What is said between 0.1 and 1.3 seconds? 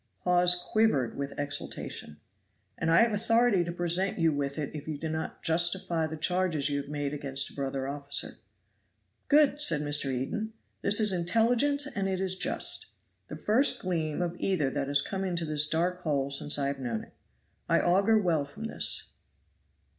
Hawes quivered